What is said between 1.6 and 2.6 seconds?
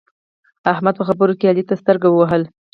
ته سترګه ووهله.